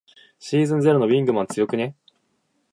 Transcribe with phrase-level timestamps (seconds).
[0.39, 1.95] シーズンゼロのウィングマン強くね。